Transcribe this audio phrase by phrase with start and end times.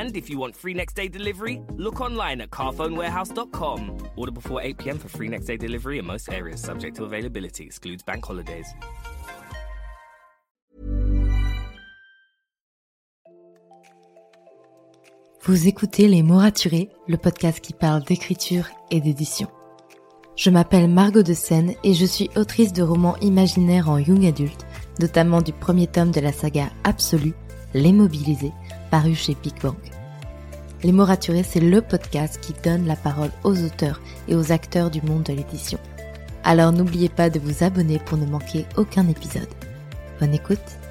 [0.00, 3.80] And if you want free next day delivery, look online at carphonewarehouse.com.
[4.16, 7.64] Order before 8 pm for free next day delivery in most areas, subject to availability,
[7.64, 8.66] excludes bank holidays.
[15.44, 19.48] Vous écoutez Les mots raturés, le podcast qui parle d'écriture et d'édition.
[20.36, 24.64] Je m'appelle Margot de Seine et je suis autrice de romans imaginaires en young adulte,
[25.00, 27.34] notamment du premier tome de la saga Absolue,
[27.74, 28.52] Les Mobilisés,
[28.90, 29.74] paru chez Big Bang.
[30.84, 34.90] Les mots raturés, c'est le podcast qui donne la parole aux auteurs et aux acteurs
[34.90, 35.78] du monde de l'édition.
[36.42, 39.48] Alors n'oubliez pas de vous abonner pour ne manquer aucun épisode.
[40.18, 40.81] Bonne écoute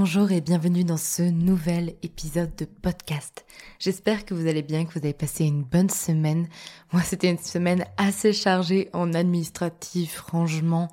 [0.00, 3.44] Bonjour et bienvenue dans ce nouvel épisode de podcast.
[3.80, 6.46] J'espère que vous allez bien, que vous avez passé une bonne semaine.
[6.92, 10.86] Moi, c'était une semaine assez chargée en administratif, rangement.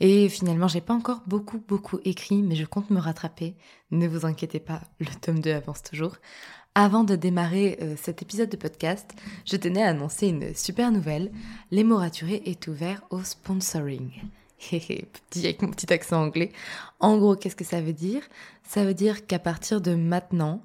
[0.00, 3.56] Et finalement, j'ai pas encore beaucoup, beaucoup écrit, mais je compte me rattraper.
[3.90, 6.16] Ne vous inquiétez pas, le tome 2 avance toujours.
[6.74, 9.10] Avant de démarrer euh, cet épisode de podcast,
[9.44, 11.30] je tenais à annoncer une super nouvelle.
[11.70, 11.84] Les
[12.46, 14.10] est ouvert au sponsoring
[14.70, 16.52] petit avec mon petit accent anglais.
[16.98, 18.22] En gros, qu'est-ce que ça veut dire?
[18.62, 20.62] Ça veut dire qu'à partir de maintenant,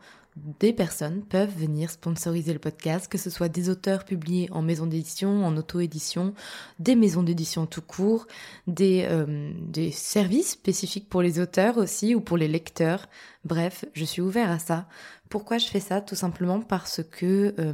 [0.59, 4.85] des personnes peuvent venir sponsoriser le podcast, que ce soit des auteurs publiés en maison
[4.85, 6.33] d'édition, en auto-édition,
[6.78, 8.28] des maisons d'édition tout court,
[8.67, 13.07] des, euh, des services spécifiques pour les auteurs aussi ou pour les lecteurs.
[13.45, 14.88] Bref, je suis ouvert à ça.
[15.29, 16.01] Pourquoi je fais ça?
[16.01, 17.73] Tout simplement parce que euh,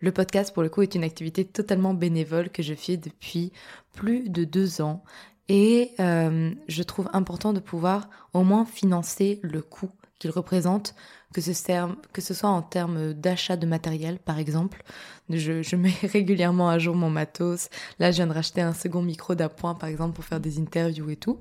[0.00, 3.52] le podcast, pour le coup, est une activité totalement bénévole que je fais depuis
[3.94, 5.02] plus de deux ans
[5.48, 10.94] et euh, je trouve important de pouvoir au moins financer le coût qu'il représente,
[11.32, 11.52] que ce,
[12.34, 14.82] soit en termes d'achat de matériel par exemple.
[15.30, 17.70] Je, mets régulièrement à jour mon matos.
[17.98, 21.10] Là, je viens de racheter un second micro d'appoint par exemple pour faire des interviews
[21.10, 21.38] et tout.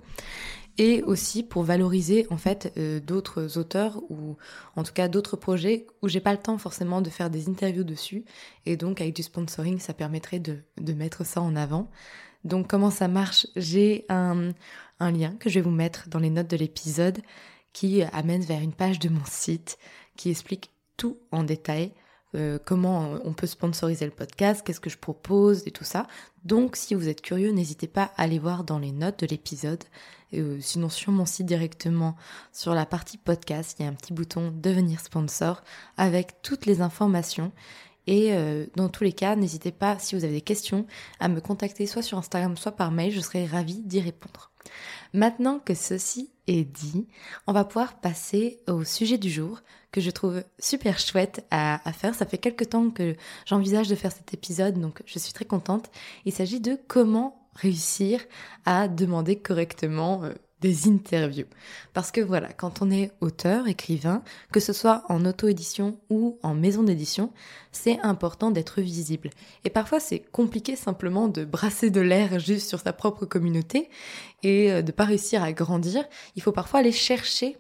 [0.78, 4.38] Et aussi pour valoriser en fait euh, d'autres auteurs ou
[4.76, 7.84] en tout cas d'autres projets où j'ai pas le temps forcément de faire des interviews
[7.84, 8.24] dessus.
[8.66, 11.92] Et donc avec du sponsoring, ça permettrait de mettre ça en avant.
[12.44, 13.48] Donc comment ça marche?
[13.56, 14.54] J'ai un,
[15.00, 17.20] lien que je vais vous mettre dans les notes de l'épisode
[17.74, 19.78] qui amène vers une page de mon site
[20.16, 21.92] qui explique tout en détail.
[22.34, 26.08] Euh, comment on peut sponsoriser le podcast, qu'est-ce que je propose et tout ça.
[26.46, 29.84] Donc si vous êtes curieux, n'hésitez pas à aller voir dans les notes de l'épisode.
[30.34, 32.16] Euh, sinon sur mon site directement,
[32.54, 35.62] sur la partie podcast, il y a un petit bouton devenir sponsor
[35.98, 37.52] avec toutes les informations.
[38.12, 40.86] Et euh, dans tous les cas, n'hésitez pas, si vous avez des questions,
[41.22, 44.52] à me contacter soit sur Instagram, soit par mail, je serai ravie d'y répondre.
[45.14, 47.08] Maintenant que ceci est dit,
[47.48, 49.62] on va pouvoir passer au sujet du jour
[49.94, 52.14] que je trouve super chouette à, faire.
[52.14, 55.90] Ça fait quelques temps que j'envisage de faire cet épisode, donc je suis très contente.
[56.26, 58.20] Il s'agit de comment réussir
[58.66, 61.48] à demander correctement euh, des interviews.
[61.94, 66.54] Parce que voilà, quand on est auteur, écrivain, que ce soit en auto-édition ou en
[66.54, 67.32] maison d'édition,
[67.72, 69.30] c'est important d'être visible.
[69.66, 73.90] Et parfois c'est compliqué simplement de brasser de l'air juste sur sa propre communauté
[74.44, 76.06] et euh, de pas réussir à grandir.
[76.36, 77.58] Il faut parfois aller chercher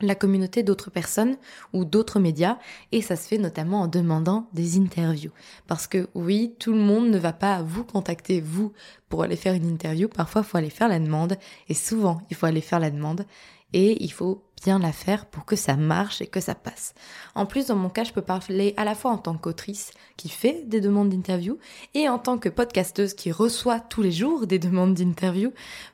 [0.00, 1.36] la communauté d'autres personnes
[1.72, 2.58] ou d'autres médias
[2.92, 5.32] et ça se fait notamment en demandant des interviews
[5.66, 8.72] parce que oui tout le monde ne va pas vous contacter vous
[9.08, 11.36] pour aller faire une interview parfois il faut aller faire la demande
[11.68, 13.24] et souvent il faut aller faire la demande
[13.72, 16.94] et il faut bien la faire pour que ça marche et que ça passe.
[17.34, 20.28] En plus, dans mon cas, je peux parler à la fois en tant qu'autrice qui
[20.28, 21.58] fait des demandes d'interview
[21.94, 25.52] et en tant que podcasteuse qui reçoit tous les jours des demandes d'interview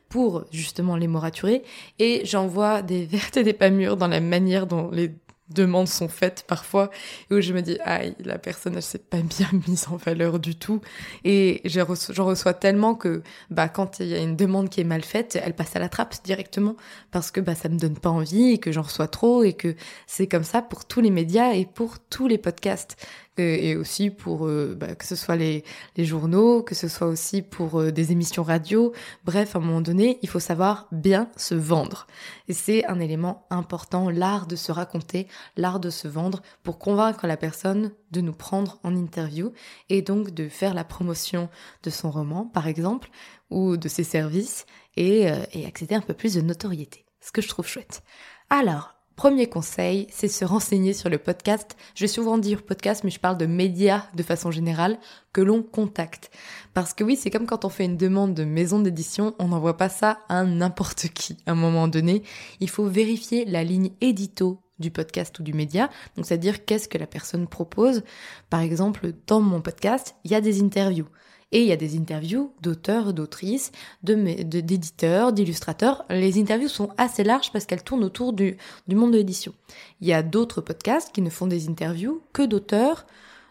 [0.08, 1.62] pour justement les moraturer.
[1.98, 5.12] Et j'en vois des vertes et des pas mûres dans la manière dont les
[5.50, 6.90] demandes sont faites parfois
[7.30, 10.38] et où je me dis aïe la personne elle s'est pas bien mise en valeur
[10.38, 10.80] du tout.
[11.24, 15.02] Et j'en reçois, tellement que bah quand il y a une demande qui est mal
[15.02, 16.76] faite elle passe à la trappe directement.
[17.10, 19.74] Parce que bah ça me donne pas envie et que j'en reçois trop et que
[20.06, 22.96] c'est comme ça pour tous les médias et pour tous les podcasts
[23.38, 25.64] et aussi pour euh, bah, que ce soit les,
[25.98, 28.92] journaux, que ce soit aussi pour euh, des émissions radio.
[29.24, 32.06] Bref, à un moment donné, il faut savoir bien se vendre.
[32.48, 37.26] Et c'est un élément important, l'art de se raconter, l'art de se vendre pour convaincre
[37.26, 39.52] la personne de nous prendre en interview
[39.88, 41.48] et donc de faire la promotion
[41.82, 43.10] de son roman, par exemple,
[43.50, 44.66] ou de ses services
[44.96, 47.04] et, euh, et accéder un peu plus de notoriété.
[47.20, 48.02] Ce que je trouve chouette.
[48.50, 51.74] Alors, Premier conseil, c'est se renseigner sur le podcast.
[51.94, 54.98] Je vais souvent dire podcast, mais je parle de médias de façon générale
[55.32, 56.30] que l'on contacte.
[56.74, 59.78] Parce que oui, c'est comme quand on fait une demande de maison d'édition, on n'envoie
[59.78, 61.38] pas ça à n'importe qui.
[61.46, 62.24] À un moment donné,
[62.60, 65.88] il faut vérifier la ligne édito du podcast ou du média.
[66.16, 68.02] Donc, c'est-à-dire qu'est-ce que la personne propose?
[68.50, 71.08] Par exemple, dans mon podcast, il y a des interviews.
[71.56, 73.72] Et il y a des interviews d'auteurs, d'autrices,
[74.02, 76.04] d'éditeurs, d'illustrateurs.
[76.10, 78.58] Les interviews sont assez larges parce qu'elles tournent autour du,
[78.88, 79.54] du monde de l'édition.
[80.02, 83.06] Il y a d'autres podcasts qui ne font des interviews que d'auteurs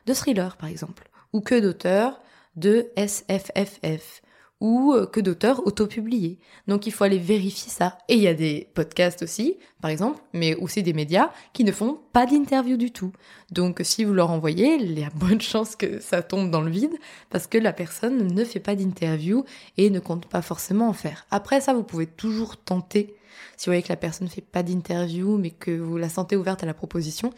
[0.06, 2.22] de thrillers, par exemple, ou que d'auteurs
[2.56, 4.22] de SFFF
[4.62, 6.40] ou euh, que d'auteurs autopubliés.
[6.68, 7.98] Donc il faut aller vérifier ça.
[8.08, 11.72] Et il y a des podcasts aussi, par exemple, mais aussi des médias qui ne
[11.72, 13.12] font pas d'interview du tout.
[13.52, 16.72] Donc si vous leur envoyez, il y a bonne chance que ça tombe dans le
[16.72, 16.96] vide
[17.30, 19.44] parce que la personne ne fait pas d'interview
[19.78, 21.26] et ne compte pas forcément en faire.
[21.32, 23.16] Après ça, vous pouvez toujours tenter
[23.58, 26.36] si vous voyez que la personne ne fait pas d'interview mais que vous la sentez
[26.36, 27.32] ouverte à la proposition,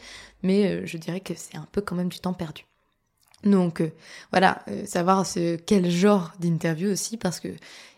[0.44, 2.66] mais euh, je dirais que c'est un peu quand même du temps perdu.
[3.44, 3.92] Donc euh,
[4.32, 5.26] voilà, euh, savoir
[5.66, 7.50] quel genre d'interview aussi, parce que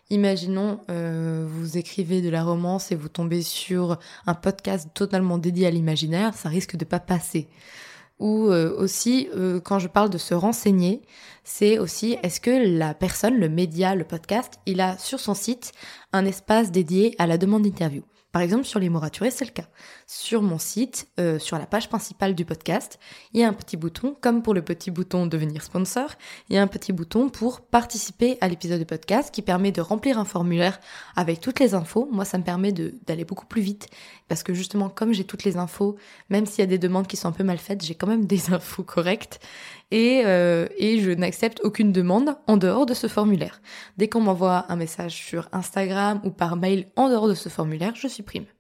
[0.10, 5.68] imaginons euh, vous écrivez de la romance et vous tombez sur un podcast totalement dédié
[5.68, 7.48] à l'imaginaire, ça risque de pas passer.
[8.20, 9.30] Ou aussi,
[9.64, 11.02] quand je parle de se renseigner,
[11.46, 15.72] c'est aussi est-ce que la personne, le média, le podcast, il a sur son site
[16.12, 18.04] un espace dédié à la demande d'interview?
[18.32, 19.68] Par exemple, sur les moraturés, c'est le cas.
[20.06, 23.00] Sur mon site, euh, sur la page principale du podcast,
[23.34, 26.12] il y a un petit bouton, comme pour le petit bouton devenir sponsor,
[26.48, 29.82] il y a un petit bouton pour participer à l'épisode de podcast qui permet de
[29.82, 30.80] remplir un formulaire
[31.16, 32.08] avec toutes les infos.
[32.12, 33.88] Moi, ça me permet d'aller beaucoup plus vite
[34.28, 35.98] parce que justement, comme j'ai toutes les infos,
[36.30, 38.26] même s'il y a des demandes qui sont un peu mal faites, j'ai quand même
[38.26, 39.40] des infos correctes
[39.92, 43.62] et, euh, et je n'accepte aucune demande en dehors de ce formulaire.
[43.98, 47.96] Dès qu'on m'envoie un message sur Instagram ou par mail en dehors de ce formulaire,
[47.96, 48.08] je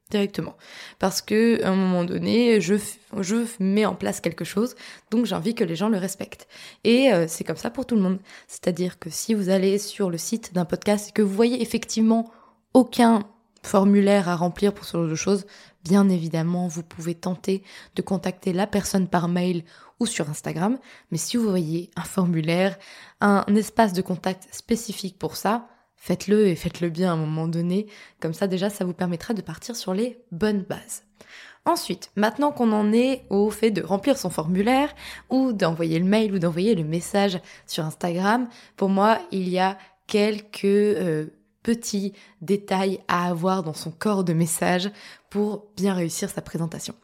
[0.09, 0.55] directement.
[0.97, 2.75] Parce que à un moment donné je
[3.19, 4.75] je mets en place quelque chose
[5.11, 6.47] donc j'ai envie que les gens le respectent.
[6.83, 8.19] Et euh, c'est comme ça pour tout le monde.
[8.47, 12.31] C'est-à-dire que si vous allez sur le site d'un podcast et que vous voyez effectivement
[12.73, 13.23] aucun
[13.63, 15.45] formulaire à remplir pour ce genre de choses
[15.83, 17.63] bien évidemment vous pouvez tenter
[17.95, 19.63] de contacter la personne par mail
[19.99, 20.77] ou sur Instagram.
[21.11, 22.77] Mais si vous voyez un formulaire,
[23.21, 25.67] un espace de contact spécifique pour ça,
[25.99, 27.87] faites-le et faites-le bien à un moment donné.
[28.19, 31.03] Comme ça, déjà, ça vous permettra de partir sur les bonnes bases.
[31.65, 34.95] Ensuite, maintenant qu'on en est au fait de remplir son formulaire
[35.29, 39.77] ou d'envoyer le mail ou d'envoyer le message sur Instagram, pour moi, il y a
[40.07, 41.27] quelques euh,
[41.61, 44.89] petits détails à avoir dans son corps de message
[45.29, 46.95] pour bien réussir sa présentation.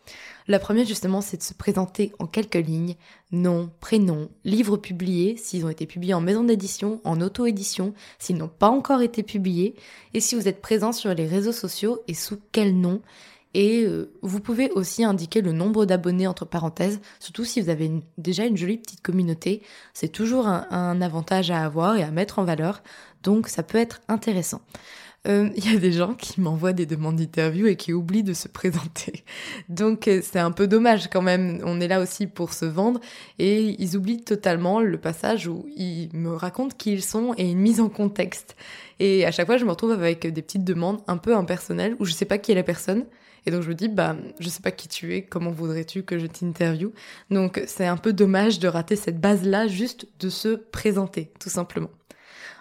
[0.48, 2.96] La première justement, c'est de se présenter en quelques lignes,
[3.32, 8.48] nom, prénom, livres publiés, s'ils ont été publiés en maison d'édition, en auto-édition, s'ils n'ont
[8.48, 9.74] pas encore été publiés,
[10.14, 13.02] et si vous êtes présent sur les réseaux sociaux et sous quel nom.
[13.56, 17.90] Et euh, vous pouvez aussi indiquer le nombre d'abonnés entre parenthèses, surtout si vous avez
[18.20, 19.64] déjà une jolie petite communauté.
[19.94, 22.84] C'est toujours un avantage à avoir et à mettre en valeur,
[23.24, 24.62] donc ça peut être intéressant.
[25.28, 28.34] Euh, il y a des gens qui m'envoient des demandes d'interview et qui oublient de
[28.34, 29.24] se présenter.
[29.70, 31.62] Donc euh, c'est un peu dommage quand même.
[31.64, 33.00] On est là aussi pour se vendre
[33.40, 37.60] et ils oublient totalement le passage où ils me racontent qui ils sont et une
[37.60, 38.56] mise en contexte.
[39.00, 42.06] Et à chaque fois, je me retrouve avec des petites demandes un peu impersonnelles où
[42.06, 43.06] je sais pas qui est la personne.
[43.48, 46.18] Et donc je me dis, bah, je sais pas qui tu es, comment voudrais-tu que
[46.18, 46.92] je t'interviewe?
[47.30, 51.92] Donc c'est un peu dommage de rater cette base-là juste de se présenter, tout simplement.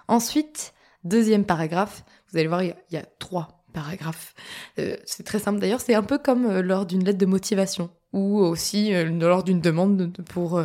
[0.08, 2.04] Ensuite, deuxième paragraphe,
[2.34, 4.34] vous allez voir, il y a, trois paragraphes.
[4.78, 7.90] Euh, c'est très simple d'ailleurs, c'est un peu comme euh, lors d'une lettre de motivation
[8.12, 10.60] ou aussi euh, lors d'une demande pour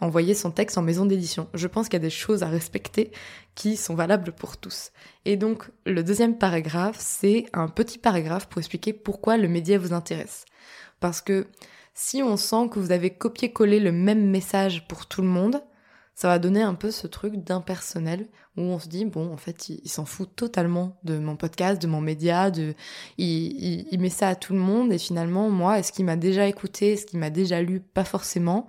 [0.00, 1.48] envoyer son texte en maison d'édition.
[1.54, 3.10] Je pense qu'il y a des choses à respecter
[3.56, 4.90] qui sont valables pour tous.
[5.24, 9.92] Et donc le deuxième paragraphe, c'est un petit paragraphe pour expliquer pourquoi le média vous
[9.92, 10.44] intéresse.
[11.00, 11.46] Parce que
[11.94, 15.60] si on sent que vous avez copié-collé le même message pour tout le monde,
[16.18, 19.68] ça va donner un peu ce truc d'impersonnel où on se dit bon en fait
[19.68, 22.74] il, s'en fout totalement de mon podcast, de mon média, de
[23.18, 26.48] il, il, met ça à tout le monde et finalement moi est-ce qu'il m'a déjà
[26.48, 28.66] écouté, est-ce qu'il m'a déjà lu, pas forcément.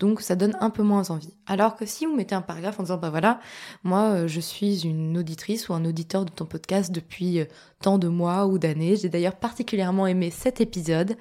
[0.00, 1.34] Donc ça donne un peu moins envie.
[1.46, 3.38] Alors que si vous mettez un paragraphe en disant bah voilà,
[3.84, 7.44] moi euh, je suis une auditrice ou un auditeur de ton podcast depuis euh,
[7.82, 8.96] tant de mois ou d'années.
[8.96, 11.16] J'ai d'ailleurs particulièrement aimé cet épisode.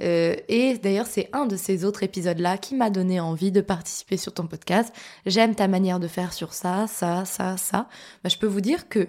[0.00, 4.16] Euh, et d'ailleurs, c'est un de ces autres épisodes-là qui m'a donné envie de participer
[4.16, 4.92] sur ton podcast.
[5.26, 7.86] J'aime ta manière de faire sur ça, ça, ça, ça.
[8.24, 9.08] Bah, je peux vous dire que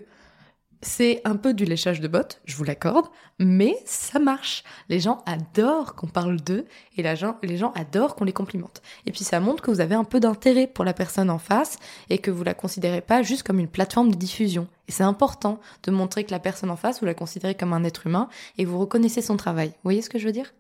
[0.83, 3.07] c'est un peu du léchage de bottes, je vous l'accorde,
[3.39, 4.63] mais ça marche.
[4.89, 6.65] Les gens adorent qu'on parle d'eux
[6.97, 8.81] et les gens adorent qu'on les complimente.
[9.05, 11.77] Et puis ça montre que vous avez un peu d'intérêt pour la personne en face
[12.09, 14.67] et que vous la considérez pas juste comme une plateforme de diffusion.
[14.87, 17.83] Et c'est important de montrer que la personne en face, vous la considérez comme un
[17.83, 19.69] être humain et vous reconnaissez son travail.
[19.69, 20.53] Vous voyez ce que je veux dire?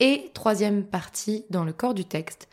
[0.00, 2.48] Et troisième partie dans le corps du texte,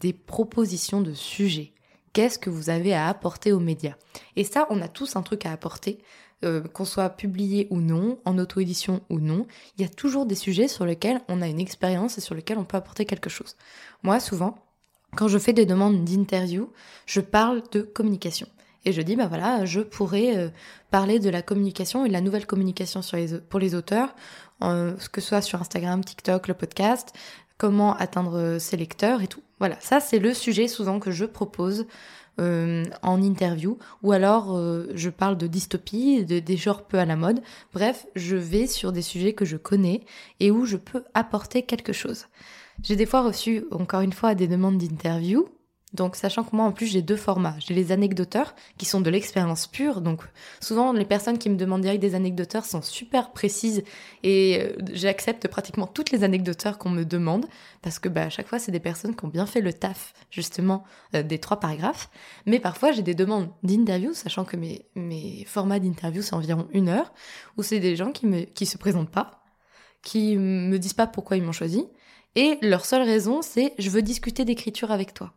[0.00, 1.72] des propositions de sujets.
[2.12, 3.94] Qu'est-ce que vous avez à apporter aux médias?
[4.34, 5.98] Et ça, on a tous un truc à apporter.
[6.44, 10.36] Euh, qu'on soit publié ou non, en auto-édition ou non, il y a toujours des
[10.36, 13.56] sujets sur lesquels on a une expérience et sur lesquels on peut apporter quelque chose.
[14.04, 14.56] Moi, souvent,
[15.16, 16.70] quand je fais des demandes d'interview,
[17.06, 18.46] je parle de communication.
[18.84, 20.48] Et je dis, bah voilà, je pourrais euh,
[20.92, 23.00] parler de la communication et de la nouvelle communication
[23.48, 24.14] pour les auteurs,
[24.60, 27.12] que ce soit sur Instagram, TikTok, le podcast,
[27.56, 29.42] comment atteindre ses lecteurs et tout.
[29.58, 31.86] Voilà, ça c'est le sujet souvent que je propose
[32.40, 37.04] euh, en interview, ou alors euh, je parle de dystopie, de, des genres peu à
[37.04, 37.42] la mode.
[37.72, 40.02] Bref, je vais sur des sujets que je connais
[40.38, 42.26] et où je peux apporter quelque chose.
[42.84, 45.48] J'ai des fois reçu, encore une fois, des demandes d'interview
[45.94, 47.54] donc, sachant que moi, en plus, j'ai deux formats.
[47.60, 50.02] J'ai les anecdoteurs, qui sont de l'expérience pure.
[50.02, 50.22] Donc,
[50.60, 53.82] souvent, les personnes qui me demandent direct des anecdoteurs sont super précises
[54.22, 57.46] et euh, j'accepte pratiquement toutes les anecdoteurs qu'on me demande
[57.80, 60.12] parce que, bah, à chaque fois, c'est des personnes qui ont bien fait le taf,
[60.30, 62.10] justement, euh, des trois paragraphes.
[62.44, 66.90] Mais parfois, j'ai des demandes d'interview, sachant que mes, mes formats d'interview, c'est environ une
[66.90, 67.14] heure,
[67.56, 69.42] où c'est des gens qui me, qui se présentent pas,
[70.02, 71.86] qui me disent pas pourquoi ils m'ont choisi.
[72.34, 75.32] Et leur seule raison, c'est je veux discuter d'écriture avec toi.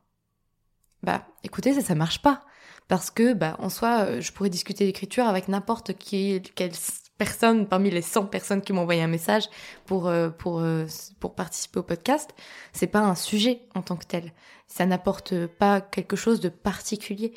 [1.04, 2.44] Bah, écoutez, ça, ça marche pas.
[2.88, 6.72] Parce que, bah, en soi, euh, je pourrais discuter d'écriture avec n'importe quelle
[7.18, 9.46] personne parmi les 100 personnes qui m'ont envoyé un message
[9.86, 10.86] pour, euh, pour, euh,
[11.20, 12.32] pour participer au podcast.
[12.74, 14.34] C'est pas un sujet en tant que tel.
[14.68, 17.34] Ça n'apporte pas quelque chose de particulier.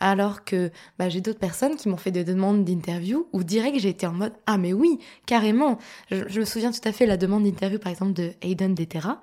[0.00, 3.88] Alors que bah, j'ai d'autres personnes qui m'ont fait des demandes d'interview où direct j'ai
[3.88, 5.78] été en mode ah mais oui carrément.
[6.10, 9.22] Je, me souviens tout à fait la demande d'interview par exemple de Aiden Detera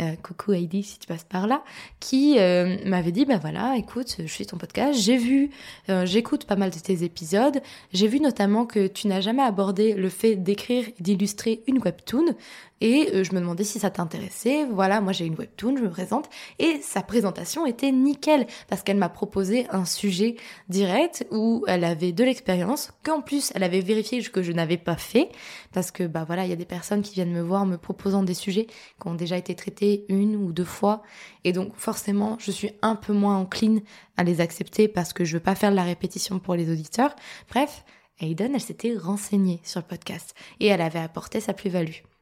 [0.00, 1.62] euh, coucou Heidi si tu passes par là,
[2.00, 5.50] qui euh, m'avait dit, bah voilà, écoute, je suis ton podcast, j'ai vu,
[5.88, 7.60] euh, j'écoute pas mal de tes épisodes,
[7.92, 12.34] j'ai vu notamment que tu n'as jamais abordé le fait d'écrire et d'illustrer une webtoon,
[12.80, 14.66] et je me demandais si ça t'intéressait.
[14.66, 16.28] Voilà, moi j'ai une webtoon, je me présente.
[16.58, 20.36] Et sa présentation était nickel parce qu'elle m'a proposé un sujet
[20.68, 24.96] direct où elle avait de l'expérience, qu'en plus elle avait vérifié que je n'avais pas
[24.96, 25.30] fait.
[25.72, 28.22] Parce que bah voilà, il y a des personnes qui viennent me voir me proposant
[28.22, 31.02] des sujets qui ont déjà été traités une ou deux fois.
[31.44, 33.82] Et donc forcément, je suis un peu moins encline
[34.16, 37.14] à les accepter parce que je veux pas faire de la répétition pour les auditeurs.
[37.50, 37.84] Bref,
[38.20, 42.13] Aiden, elle s'était renseignée sur le podcast et elle avait apporté sa plus-value.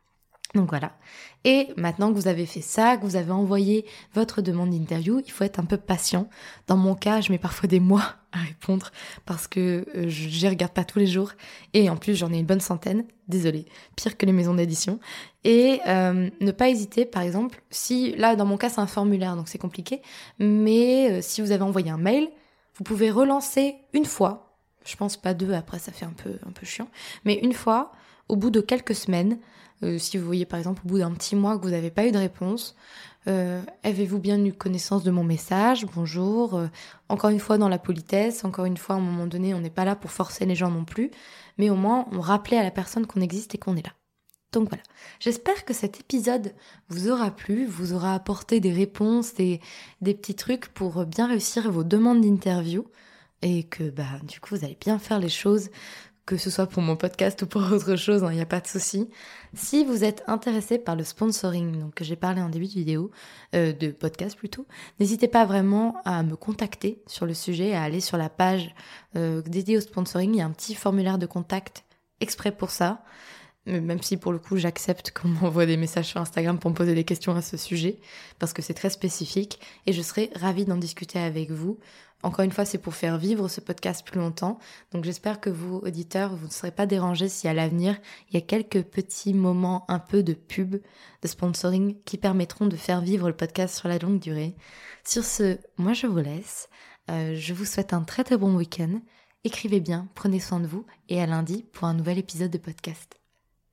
[0.54, 0.92] Donc voilà.
[1.44, 5.32] Et maintenant que vous avez fait ça, que vous avez envoyé votre demande d'interview, il
[5.32, 6.28] faut être un peu patient.
[6.66, 8.90] Dans mon cas, je mets parfois des mois à répondre
[9.25, 11.32] parce que euh, je ne regarde pas tous les jours.
[11.73, 13.04] Et en plus, j'en ai une bonne centaine.
[13.28, 13.64] Désolée,
[13.97, 15.00] pire que les maisons d'édition.
[15.44, 19.35] Et euh, ne pas hésiter, par exemple, si là, dans mon cas, c'est un formulaire,
[19.35, 20.02] donc c'est compliqué.
[20.38, 22.28] Mais euh, si vous avez envoyé un mail,
[22.76, 24.54] vous pouvez relancer une fois.
[24.85, 26.88] Je pense pas deux, après ça fait un peu, un peu chiant.
[27.25, 27.92] Mais une fois,
[28.29, 29.38] au bout de quelques semaines,
[29.83, 32.07] euh, si vous voyez par exemple au bout d'un petit mois que vous n'avez pas
[32.07, 32.76] eu de réponse,
[33.29, 35.87] euh, avez-vous bien eu connaissance de mon message?
[35.95, 36.55] Bonjour.
[36.55, 36.67] Euh,
[37.09, 39.71] encore une fois dans la politesse, encore une fois à un moment donné, on n'est
[39.71, 41.11] pas là pour forcer les gens non plus,
[41.59, 43.93] mais au moins on rappelait à la personne qu'on existe et qu'on est là.
[44.52, 44.83] Donc voilà,
[45.19, 46.52] j'espère que cet épisode
[46.88, 49.61] vous aura plu, vous aura apporté des réponses, des,
[50.02, 52.85] des petits trucs pour bien réussir vos demandes d'interview
[53.41, 55.71] et que bah du coup vous allez bien faire les choses
[56.26, 58.61] que ce soit pour mon podcast ou pour autre chose, il hein, n'y a pas
[58.61, 59.09] de souci.
[59.55, 63.11] Si vous êtes intéressé par le sponsoring, donc que j'ai parlé en début de vidéo,
[63.55, 64.67] euh, de podcast plutôt,
[65.00, 68.75] n'hésitez pas vraiment à me contacter sur le sujet, à aller sur la page
[69.17, 70.33] euh, dédiée au sponsoring.
[70.33, 71.85] Il y a un petit formulaire de contact
[72.21, 73.02] exprès pour ça.
[73.66, 76.95] Même si pour le coup j'accepte qu'on m'envoie des messages sur Instagram pour me poser
[76.95, 77.99] des questions à ce sujet,
[78.38, 81.78] parce que c'est très spécifique, et je serai ravie d'en discuter avec vous.
[82.25, 84.59] Encore une fois, c'est pour faire vivre ce podcast plus longtemps,
[84.92, 87.97] donc j'espère que vous, auditeurs, vous ne serez pas dérangés si à l'avenir,
[88.31, 92.76] il y a quelques petits moments un peu de pub, de sponsoring, qui permettront de
[92.76, 94.54] faire vivre le podcast sur la longue durée.
[95.04, 96.69] Sur ce, moi je vous laisse,
[97.11, 99.00] euh, je vous souhaite un très très bon week-end,
[99.42, 103.22] écrivez bien, prenez soin de vous, et à lundi pour un nouvel épisode de podcast.